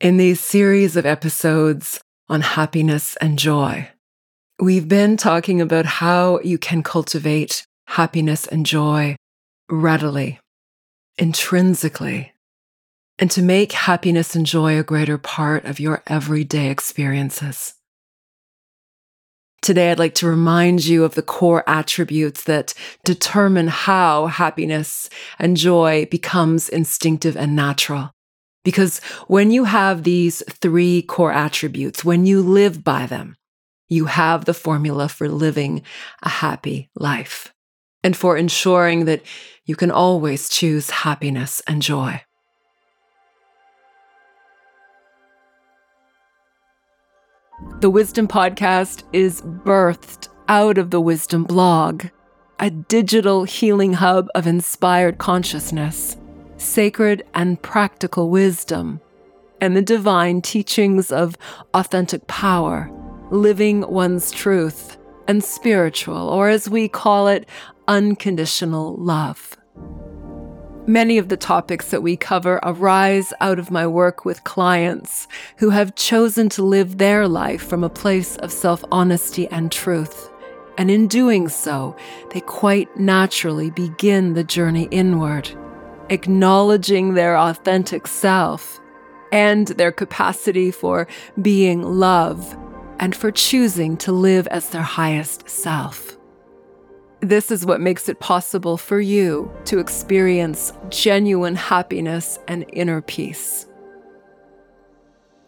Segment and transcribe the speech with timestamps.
[0.00, 3.86] in these series of episodes on happiness and joy.
[4.58, 9.16] We've been talking about how you can cultivate happiness and joy
[9.68, 10.40] readily,
[11.18, 12.32] intrinsically,
[13.18, 17.74] and to make happiness and joy a greater part of your everyday experiences.
[19.60, 22.72] Today, I'd like to remind you of the core attributes that
[23.04, 28.12] determine how happiness and joy becomes instinctive and natural.
[28.64, 33.36] Because when you have these three core attributes, when you live by them,
[33.88, 35.82] you have the formula for living
[36.22, 37.52] a happy life
[38.04, 39.22] and for ensuring that
[39.64, 42.22] you can always choose happiness and joy.
[47.80, 52.06] The Wisdom Podcast is birthed out of the Wisdom blog,
[52.58, 56.16] a digital healing hub of inspired consciousness
[56.60, 59.00] sacred and practical wisdom,
[59.60, 61.36] and the divine teachings of
[61.74, 62.90] authentic power,
[63.30, 67.48] living one's truth, and spiritual, or as we call it,
[67.88, 69.56] unconditional love.
[70.86, 75.70] Many of the topics that we cover arise out of my work with clients who
[75.70, 80.30] have chosen to live their life from a place of self honesty and truth.
[80.78, 81.94] And in doing so,
[82.32, 85.50] they quite naturally begin the journey inward
[86.10, 88.80] acknowledging their authentic self
[89.32, 91.06] and their capacity for
[91.40, 92.56] being love
[92.98, 96.16] and for choosing to live as their highest self.
[97.20, 103.66] This is what makes it possible for you to experience genuine happiness and inner peace.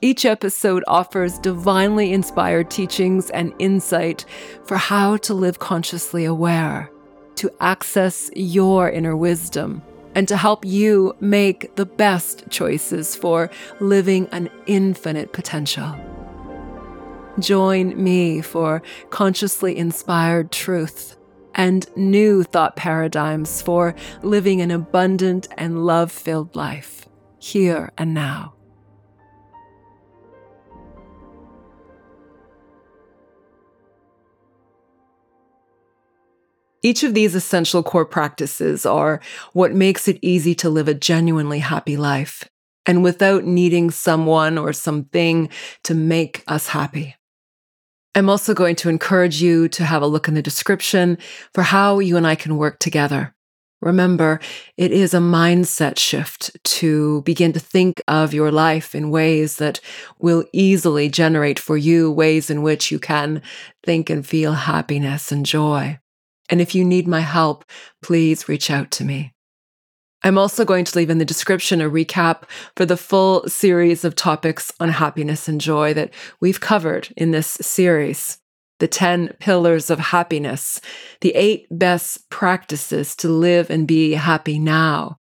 [0.03, 4.25] Each episode offers divinely inspired teachings and insight
[4.65, 6.91] for how to live consciously aware,
[7.37, 9.81] to access your inner wisdom,
[10.15, 15.95] and to help you make the best choices for living an infinite potential.
[17.39, 21.17] Join me for consciously inspired truth
[21.55, 27.09] and new thought paradigms for living an abundant and love filled life,
[27.39, 28.55] here and now.
[36.83, 39.21] Each of these essential core practices are
[39.53, 42.49] what makes it easy to live a genuinely happy life
[42.87, 45.49] and without needing someone or something
[45.85, 47.15] to make us happy.
[48.15, 51.19] I'm also going to encourage you to have a look in the description
[51.55, 53.35] for how you and I can work together.
[53.81, 54.39] Remember,
[54.77, 59.81] it is a mindset shift to begin to think of your life in ways that
[60.21, 63.43] will easily generate for you ways in which you can
[63.83, 65.99] think and feel happiness and joy.
[66.53, 67.65] And if you need my help,
[68.03, 69.33] please reach out to me.
[70.23, 72.43] I'm also going to leave in the description a recap
[72.77, 77.47] for the full series of topics on happiness and joy that we've covered in this
[77.47, 78.37] series.
[78.81, 80.79] The 10 pillars of happiness,
[81.23, 85.17] the eight best practices to live and be happy now,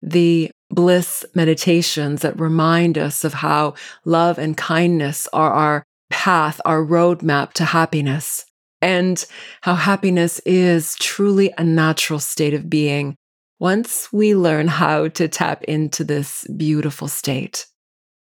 [0.00, 3.74] the bliss meditations that remind us of how
[4.04, 8.44] love and kindness are our path, our roadmap to happiness,
[8.80, 9.24] and
[9.62, 13.16] how happiness is truly a natural state of being
[13.60, 17.66] once we learn how to tap into this beautiful state.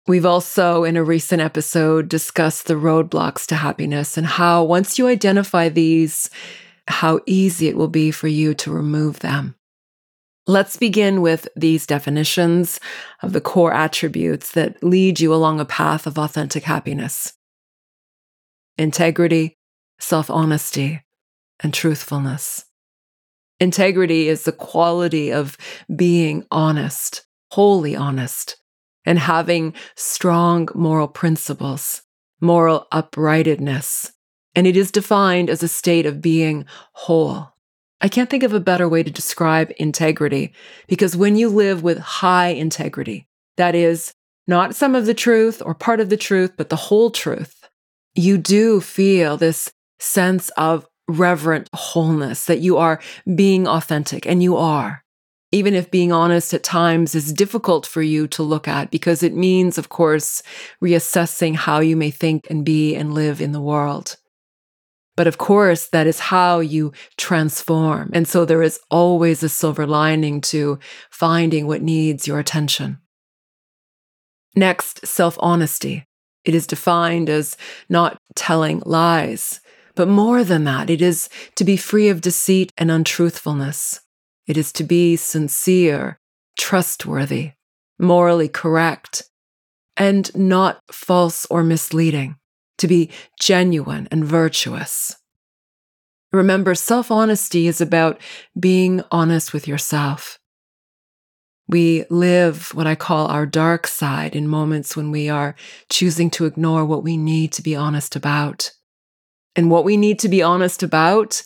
[0.07, 5.07] We've also, in a recent episode, discussed the roadblocks to happiness and how once you
[5.07, 6.29] identify these,
[6.87, 9.55] how easy it will be for you to remove them.
[10.47, 12.79] Let's begin with these definitions
[13.21, 17.33] of the core attributes that lead you along a path of authentic happiness
[18.79, 19.58] integrity,
[19.99, 21.03] self honesty,
[21.61, 22.65] and truthfulness.
[23.59, 25.57] Integrity is the quality of
[25.93, 28.57] being honest, wholly honest,
[29.05, 32.03] and having strong moral principles,
[32.39, 34.13] moral uprightedness.
[34.55, 37.53] And it is defined as a state of being whole.
[38.01, 40.53] I can't think of a better way to describe integrity
[40.87, 43.27] because when you live with high integrity,
[43.57, 44.13] that is,
[44.47, 47.69] not some of the truth or part of the truth, but the whole truth,
[48.15, 52.99] you do feel this sense of reverent wholeness, that you are
[53.35, 55.03] being authentic, and you are.
[55.51, 59.33] Even if being honest at times is difficult for you to look at, because it
[59.33, 60.43] means, of course,
[60.83, 64.17] reassessing how you may think and be and live in the world.
[65.17, 68.11] But of course, that is how you transform.
[68.13, 70.79] And so there is always a silver lining to
[71.09, 72.99] finding what needs your attention.
[74.55, 76.05] Next, self honesty.
[76.45, 77.57] It is defined as
[77.89, 79.59] not telling lies,
[79.99, 83.99] but more than that, it is to be free of deceit and untruthfulness.
[84.47, 86.21] It is to be sincere,
[86.57, 87.51] trustworthy,
[87.99, 89.23] morally correct,
[89.97, 92.37] and not false or misleading,
[92.77, 93.09] to be
[93.41, 95.17] genuine and virtuous.
[96.31, 98.21] Remember, self honesty is about
[98.57, 100.39] being honest with yourself.
[101.67, 105.55] We live what I call our dark side in moments when we are
[105.89, 108.71] choosing to ignore what we need to be honest about.
[109.59, 111.43] And what we need to be honest about,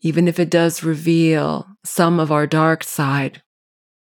[0.00, 3.40] even if it does reveal some of our dark side,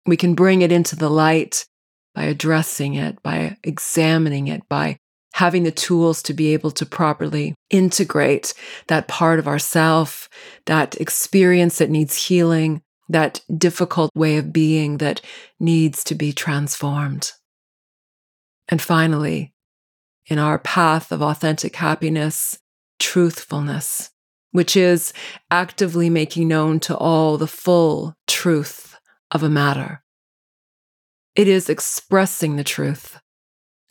[0.07, 1.67] we can bring it into the light
[2.15, 4.97] by addressing it, by examining it, by
[5.33, 8.55] having the tools to be able to properly integrate
[8.87, 10.27] that part of ourself,
[10.65, 15.21] that experience that needs healing, that difficult way of being that
[15.59, 17.33] needs to be transformed.
[18.67, 19.53] And finally,
[20.25, 22.57] in our path of authentic happiness,
[22.99, 24.11] truthfulness,
[24.51, 25.13] which is
[25.51, 28.97] actively making known to all the full truth
[29.31, 30.03] of a matter.
[31.35, 33.19] It is expressing the truth,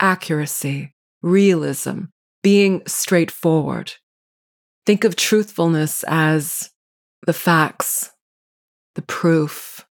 [0.01, 2.07] accuracy, realism,
[2.43, 3.95] being straightforward.
[4.85, 6.71] Think of truthfulness as
[7.27, 8.11] the facts,
[8.95, 9.86] the proof.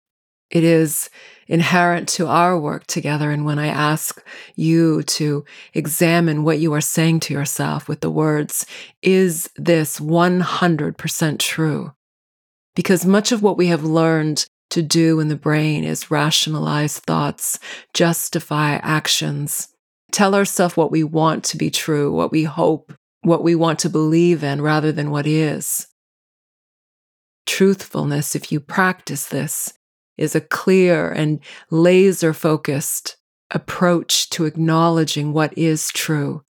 [0.53, 1.11] It is
[1.49, 3.31] inherent to our work together.
[3.31, 4.23] And when I ask
[4.55, 5.45] you to
[5.75, 8.65] examine what you are saying to yourself with the words,
[9.01, 11.93] is this 100% true?
[12.77, 17.59] Because much of what we have learned to do in the brain is rationalize thoughts,
[17.93, 19.69] justify actions,
[20.13, 23.91] tell ourselves what we want to be true, what we hope, what we want to
[23.91, 25.87] believe in rather than what is.
[27.47, 29.75] Truthfulness, if you practice this,
[30.17, 33.17] is a clear and laser focused
[33.51, 36.43] approach to acknowledging what is true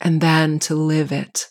[0.00, 1.48] and then to live it.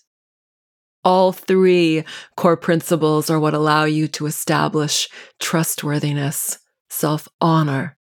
[1.03, 2.03] All three
[2.37, 5.09] core principles are what allow you to establish
[5.39, 6.59] trustworthiness,
[6.89, 7.97] self honor,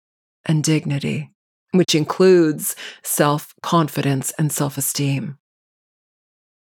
[0.46, 1.30] and dignity
[1.72, 5.38] which includes self confidence and self esteem.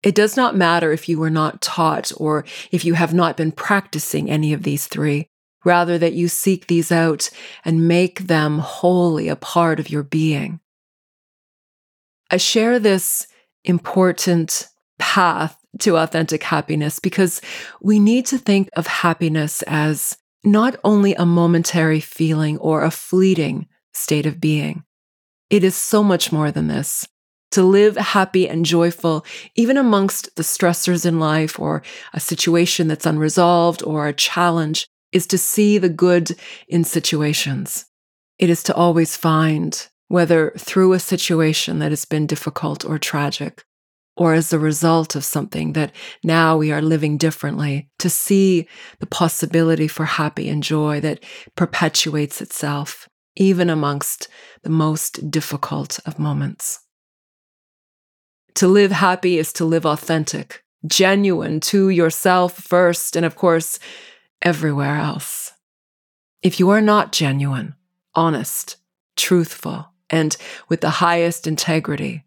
[0.01, 3.53] It does not matter if you were not taught or if you have not been
[3.53, 5.29] practicing any of these three,
[5.63, 7.29] rather, that you seek these out
[7.63, 10.59] and make them wholly a part of your being.
[12.31, 13.27] I share this
[13.63, 14.67] important
[14.99, 17.41] path to authentic happiness because
[17.81, 23.67] we need to think of happiness as not only a momentary feeling or a fleeting
[23.93, 24.83] state of being.
[25.49, 27.07] It is so much more than this.
[27.51, 29.23] To live happy and joyful,
[29.55, 35.27] even amongst the stressors in life or a situation that's unresolved or a challenge, is
[35.27, 36.35] to see the good
[36.67, 37.85] in situations.
[38.39, 43.63] It is to always find, whether through a situation that has been difficult or tragic,
[44.15, 45.91] or as a result of something that
[46.23, 48.67] now we are living differently, to see
[48.99, 51.23] the possibility for happy and joy that
[51.55, 54.27] perpetuates itself even amongst
[54.61, 56.79] the most difficult of moments.
[58.55, 63.79] To live happy is to live authentic, genuine to yourself first, and of course,
[64.43, 65.53] everywhere else.
[66.43, 67.75] If you are not genuine,
[68.13, 68.77] honest,
[69.15, 70.35] truthful, and
[70.69, 72.25] with the highest integrity,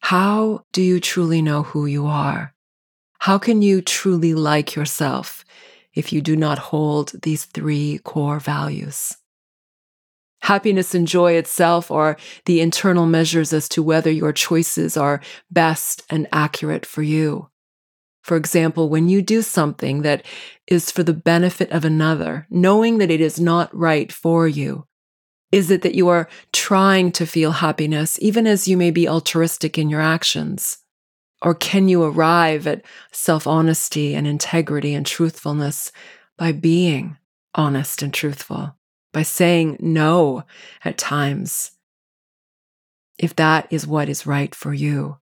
[0.00, 2.54] how do you truly know who you are?
[3.20, 5.44] How can you truly like yourself
[5.94, 9.16] if you do not hold these three core values?
[10.40, 12.16] Happiness and joy itself are
[12.46, 15.20] the internal measures as to whether your choices are
[15.52, 17.48] best and accurate for you.
[18.22, 20.24] For example, when you do something that
[20.66, 24.86] is for the benefit of another, knowing that it is not right for you,
[25.50, 29.76] is it that you are trying to feel happiness even as you may be altruistic
[29.76, 30.78] in your actions?
[31.42, 35.90] Or can you arrive at self honesty and integrity and truthfulness
[36.38, 37.18] by being
[37.54, 38.76] honest and truthful?
[39.12, 40.44] by saying no
[40.84, 41.72] at times,
[43.18, 45.18] if that is what is right for you.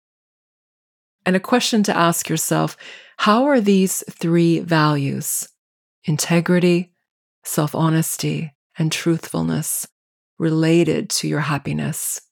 [1.29, 2.75] And a question to ask yourself
[3.19, 5.47] how are these three values,
[6.05, 6.95] integrity,
[7.45, 9.87] self honesty, and truthfulness,
[10.39, 12.23] related to your happiness?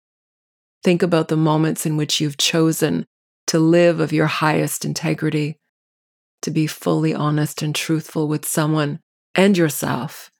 [0.82, 3.04] Think about the moments in which you've chosen
[3.48, 5.58] to live of your highest integrity,
[6.40, 9.00] to be fully honest and truthful with someone
[9.34, 10.30] and yourself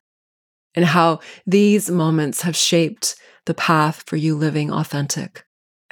[0.73, 5.46] and how these moments have shaped the path for you living authentic.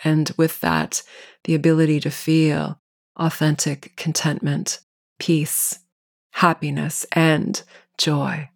[0.06, 1.02] And with that,
[1.44, 2.80] the ability to feel
[3.18, 4.80] authentic contentment,
[5.20, 5.80] peace,
[6.34, 7.62] happiness, and
[7.98, 8.50] joy.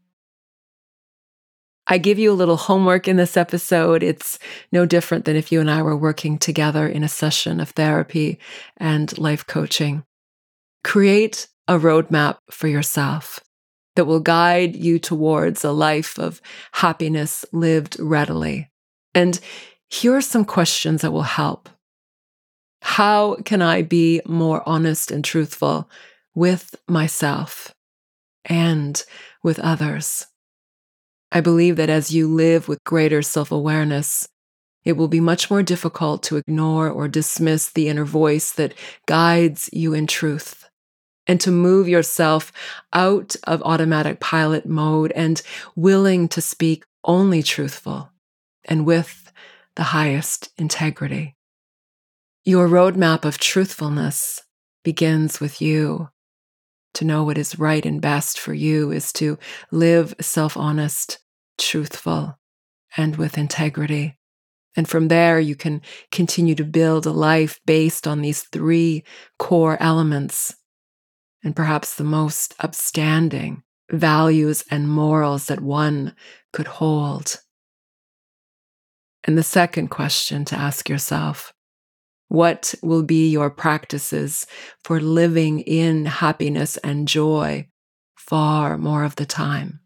[1.87, 4.03] I give you a little homework in this episode.
[4.03, 4.37] It's
[4.71, 8.37] no different than if you and I were working together in a session of therapy
[8.77, 10.03] and life coaching.
[10.83, 13.39] Create a roadmap for yourself
[13.95, 16.41] that will guide you towards a life of
[16.73, 18.69] happiness lived readily.
[19.15, 19.39] And
[19.89, 21.69] here are some questions that will help.
[22.81, 25.89] How can I be more honest and truthful
[26.35, 27.73] with myself
[28.45, 29.03] and
[29.43, 30.27] with others?
[31.31, 34.27] I believe that as you live with greater self awareness,
[34.85, 38.73] it will be much more difficult to ignore or dismiss the inner voice that
[39.05, 40.69] guides you in truth
[41.27, 42.51] and to move yourself
[42.93, 45.41] out of automatic pilot mode and
[45.75, 48.11] willing to speak only truthful
[48.65, 49.28] and with
[49.79, 51.37] the highest integrity.
[52.43, 54.41] Your roadmap of truthfulness
[54.83, 56.09] begins with you.
[56.95, 59.39] To know what is right and best for you is to
[59.71, 61.19] live self honest,
[61.57, 62.37] truthful,
[62.97, 64.17] and with integrity.
[64.75, 65.81] And from there, you can
[66.11, 69.05] continue to build a life based on these three
[69.37, 70.53] core elements
[71.41, 76.17] and perhaps the most upstanding values and morals that one
[76.51, 77.39] could hold.
[79.29, 81.53] And the second question to ask yourself
[82.29, 84.47] what will be your practices
[84.83, 87.67] for living in happiness and joy
[88.15, 89.81] far more of the time?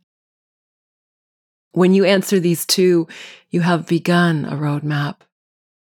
[1.73, 3.09] When you answer these two,
[3.49, 5.17] you have begun a roadmap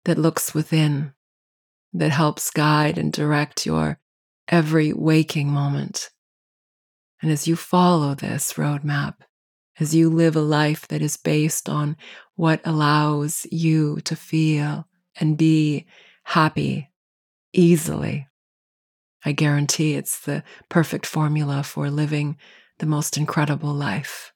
[0.06, 1.12] that looks within,
[1.92, 4.00] that helps guide and direct your
[4.48, 6.12] every waking moment.
[7.22, 9.16] And as you follow this roadmap,
[9.80, 11.96] as you live a life that is based on
[12.36, 14.88] what allows you to feel
[15.20, 15.86] and be
[16.24, 16.90] happy
[17.54, 18.28] easily,
[19.26, 22.38] I guarantee it's the perfect formula for living
[22.80, 24.34] the most incredible life.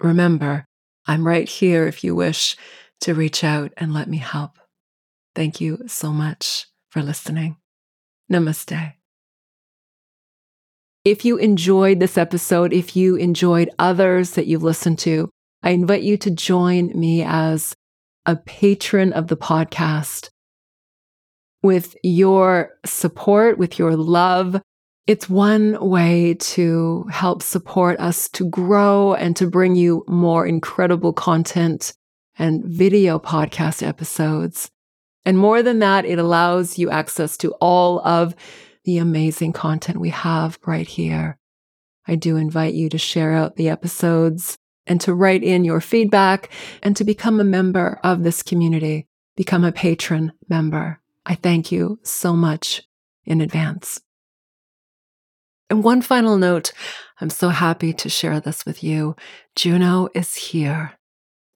[0.00, 0.64] Remember,
[1.06, 2.56] I'm right here if you wish
[3.02, 4.58] to reach out and let me help.
[5.34, 7.56] Thank you so much for listening.
[8.30, 8.99] Namaste.
[11.04, 15.30] If you enjoyed this episode, if you enjoyed others that you've listened to,
[15.62, 17.74] I invite you to join me as
[18.26, 20.28] a patron of the podcast.
[21.62, 24.60] With your support, with your love,
[25.06, 31.14] it's one way to help support us to grow and to bring you more incredible
[31.14, 31.94] content
[32.38, 34.70] and video podcast episodes.
[35.24, 38.34] And more than that, it allows you access to all of
[38.84, 41.38] the amazing content we have right here.
[42.06, 46.50] I do invite you to share out the episodes and to write in your feedback
[46.82, 49.06] and to become a member of this community,
[49.36, 51.00] become a patron member.
[51.26, 52.82] I thank you so much
[53.24, 54.00] in advance.
[55.68, 56.72] And one final note
[57.20, 59.14] I'm so happy to share this with you.
[59.54, 60.92] Juno is here.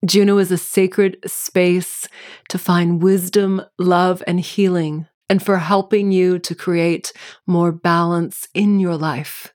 [0.05, 2.07] Juno is a sacred space
[2.51, 7.13] to find wisdom, love, and healing, and for helping you to create
[7.47, 9.53] more balance in your life,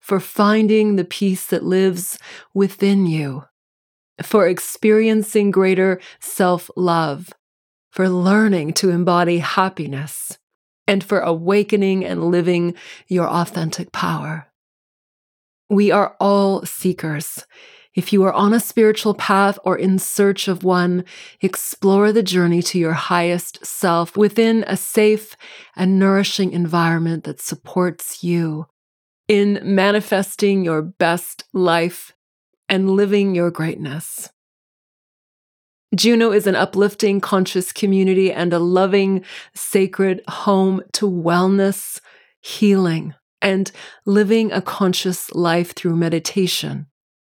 [0.00, 2.18] for finding the peace that lives
[2.54, 3.44] within you,
[4.22, 7.32] for experiencing greater self love,
[7.90, 10.38] for learning to embody happiness,
[10.86, 12.74] and for awakening and living
[13.08, 14.46] your authentic power.
[15.68, 17.44] We are all seekers
[17.98, 21.04] if you are on a spiritual path or in search of one,
[21.40, 25.36] explore the journey to your highest self within a safe
[25.74, 28.66] and nourishing environment that supports you
[29.26, 32.12] in manifesting your best life
[32.68, 34.30] and living your greatness.
[35.92, 39.24] Juno is an uplifting, conscious community and a loving,
[39.56, 42.00] sacred home to wellness,
[42.42, 43.72] healing, and
[44.06, 46.86] living a conscious life through meditation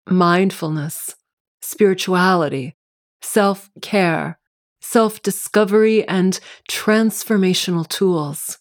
[0.10, 1.15] mindfulness,
[1.62, 2.75] spirituality,
[3.22, 4.39] self care,
[4.81, 6.39] self discovery, and
[6.70, 8.60] transformational tools,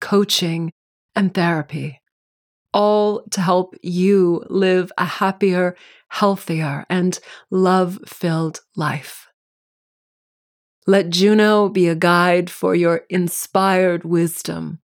[0.00, 0.72] coaching,
[1.14, 2.00] and therapy,
[2.72, 5.76] all to help you live a happier,
[6.08, 7.18] healthier, and
[7.50, 9.28] love filled life.
[10.86, 14.80] Let Juno be a guide for your inspired wisdom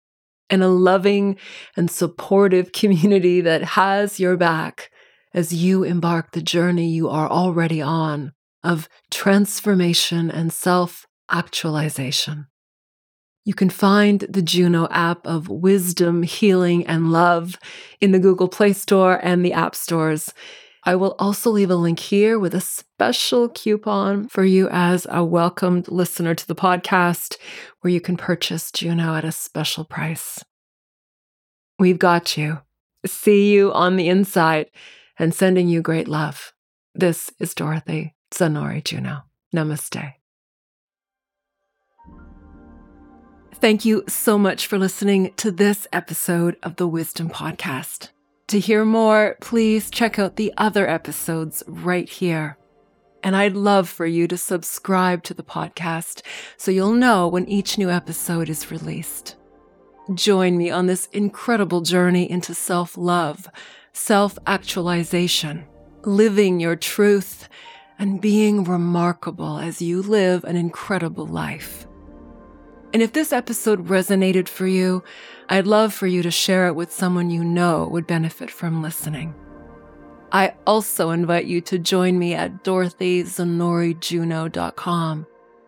[0.49, 1.37] and a loving
[1.77, 4.91] and supportive community that has your back
[5.35, 8.31] as you embark the journey you are already on
[8.63, 12.47] of transformation and self actualization.
[13.43, 17.59] You can find the Juno app of wisdom, healing, and love
[18.01, 20.33] in the Google Play Store and the App Stores.
[20.83, 25.23] I will also leave a link here with a special coupon for you as a
[25.23, 27.35] welcomed listener to the podcast,
[27.81, 30.43] where you can purchase Juno at a special price.
[31.77, 32.59] We've got you.
[33.05, 34.71] See you on the inside
[35.17, 36.53] and sending you great love.
[36.93, 39.23] This is Dorothy Zanori Juno.
[39.55, 40.13] Namaste.
[43.55, 48.09] Thank you so much for listening to this episode of the Wisdom Podcast.
[48.49, 52.57] To hear more, please check out the other episodes right here.
[53.23, 56.21] And I'd love for you to subscribe to the podcast
[56.57, 59.35] so you'll know when each new episode is released.
[60.13, 63.49] Join me on this incredible journey into self love,
[63.95, 65.65] self actualization,
[66.03, 67.49] living your truth,
[67.97, 71.87] and being remarkable as you live an incredible life.
[72.93, 75.03] And if this episode resonated for you,
[75.49, 79.33] I'd love for you to share it with someone you know would benefit from listening.
[80.31, 85.27] I also invite you to join me at dorothyzanorijuno.com,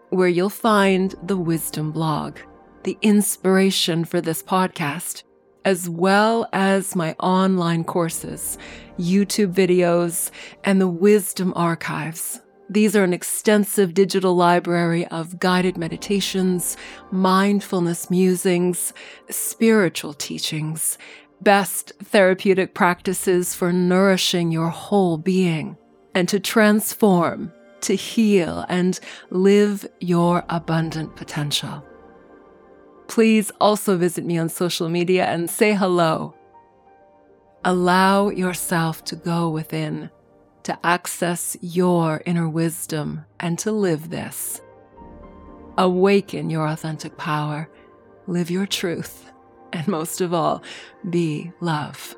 [0.10, 2.40] where you'll find the Wisdom blog,
[2.84, 5.24] the inspiration for this podcast,
[5.68, 8.58] as well as my online courses,
[8.98, 10.32] YouTube videos,
[10.64, 12.40] and the Wisdom archives.
[12.70, 16.78] These are an extensive digital library of guided meditations,
[17.12, 18.94] mindfulness musings,
[19.30, 20.98] spiritual teachings,
[21.42, 25.76] best therapeutic practices for nourishing your whole being
[26.16, 31.84] and to transform, to heal, and live your abundant potential.
[33.08, 36.36] Please also visit me on social media and say hello.
[37.64, 40.10] Allow yourself to go within,
[40.64, 44.62] to access your inner wisdom, and to live this.
[45.78, 47.70] Awaken your authentic power,
[48.28, 49.28] live your truth
[49.74, 50.64] and most of all,
[51.10, 52.16] be love.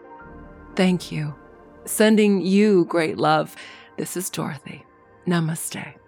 [0.76, 1.36] Thank you.
[1.86, 3.56] Sending you great love.
[3.98, 4.86] This is Dorothy.
[5.28, 5.99] Namaste.